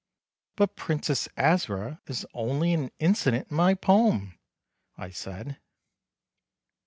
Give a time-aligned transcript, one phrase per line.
[0.55, 4.35] "But Princess Asra is only an incident in my poem,"
[4.97, 5.59] I said.